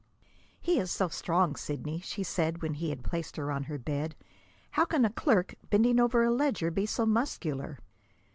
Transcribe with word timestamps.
"He 0.59 0.79
is 0.79 0.89
so 0.89 1.09
strong, 1.09 1.55
Sidney!" 1.55 1.99
she 1.99 2.23
said, 2.23 2.63
when 2.63 2.73
he 2.73 2.89
had 2.89 3.03
placed 3.03 3.35
her 3.35 3.51
on 3.51 3.65
her 3.65 3.77
bed. 3.77 4.15
"How 4.71 4.83
can 4.83 5.05
a 5.05 5.11
clerk, 5.11 5.53
bending 5.69 5.99
over 5.99 6.23
a 6.23 6.31
ledger, 6.31 6.71
be 6.71 6.87
so 6.87 7.05
muscular? 7.05 7.77